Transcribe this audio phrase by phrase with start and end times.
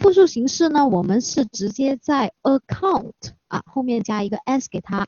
[0.00, 3.12] 复数形式呢，我们是直接在 account
[3.48, 5.06] 啊后面加一个 s 给它。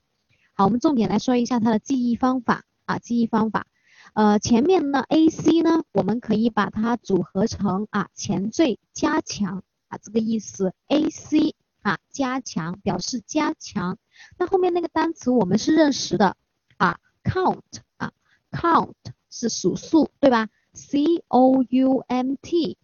[0.53, 3.67] 好，我们重点来说一下它的记忆方法啊，记忆方法。
[4.13, 13.99] 呃，前面呢，A C 呢，我们可以把它组合成啊前缀加强啊这个意思，A C 啊加强表示加强。
[14.39, 16.37] 那后面那个单词我们是认识的
[16.77, 17.63] 啊，count
[17.97, 18.13] 啊
[18.53, 18.93] ，count
[19.31, 22.77] 是数数对吧？C O U N T。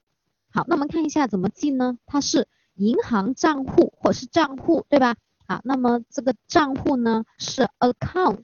[0.52, 1.98] 好，那我们看一下怎么记呢？
[2.06, 5.14] 它是银行账户或是账户对吧？
[5.46, 8.42] 好，那么这个账户呢是 account。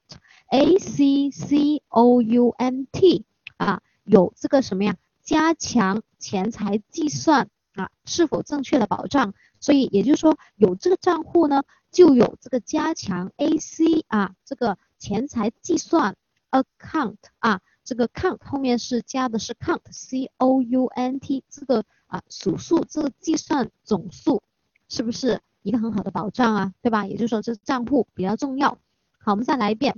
[0.49, 3.25] A C C O U N T
[3.57, 4.97] 啊，有这个什么呀？
[5.23, 9.35] 加强钱财计算啊，是否正确的保障？
[9.59, 16.17] 所以也就是说，有这个账户呢，就有这个加强 A C 啊，这个钱财计算
[16.53, 24.43] account 啊，这个 count 后面是加的是 count C O U N T 这个啊数数这个计算总数，
[24.89, 26.73] 是不是一个很好的保障啊？
[26.83, 27.05] 对吧？
[27.07, 28.79] 也就是说，这账户比较重要。
[29.19, 29.97] 好，我们再来一遍。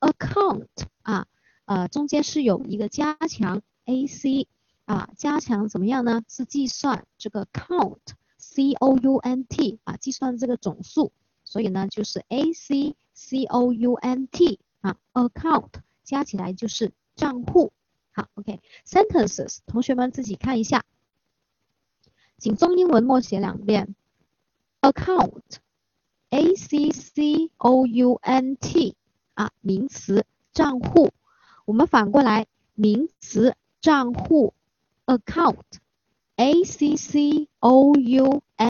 [0.00, 0.68] Account
[1.02, 1.26] 啊，
[1.64, 4.46] 呃，中间是有一个加强 ac
[4.84, 6.22] 啊，加强怎么样呢？
[6.28, 7.98] 是计算这个 count
[8.38, 11.12] c o u n t 啊，计算这个总数，
[11.44, 15.70] 所以呢就是 ac c o u n t 啊，account
[16.04, 17.72] 加起来就是账户。
[18.12, 20.84] 好，OK，sentences，同学们自己看一下，
[22.38, 23.94] 请中英文默写两遍
[24.80, 28.94] ，account，a c c o u n t。
[29.38, 31.12] 啊，名词账户，
[31.64, 34.52] 我们反过来，名词账户
[35.06, 38.66] ，account，a c c o u n。